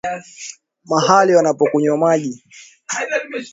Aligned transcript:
mahali 0.89 1.35
wanapokunywa 1.35 1.97
maji 1.97 2.43